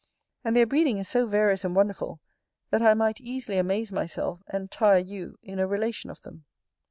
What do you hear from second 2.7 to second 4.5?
that I might easily amaze myself,